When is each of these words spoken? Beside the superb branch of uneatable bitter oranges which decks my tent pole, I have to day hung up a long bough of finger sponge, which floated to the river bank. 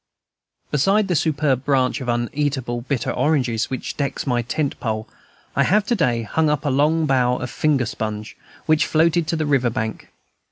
Beside 0.71 1.07
the 1.07 1.15
superb 1.15 1.63
branch 1.63 2.01
of 2.01 2.07
uneatable 2.09 2.81
bitter 2.87 3.11
oranges 3.11 3.69
which 3.69 3.95
decks 3.97 4.25
my 4.25 4.41
tent 4.41 4.79
pole, 4.79 5.07
I 5.55 5.61
have 5.61 5.85
to 5.85 5.95
day 5.95 6.23
hung 6.23 6.49
up 6.49 6.65
a 6.65 6.71
long 6.71 7.05
bough 7.05 7.37
of 7.37 7.51
finger 7.51 7.85
sponge, 7.85 8.35
which 8.65 8.87
floated 8.87 9.27
to 9.27 9.35
the 9.35 9.45
river 9.45 9.69
bank. 9.69 10.07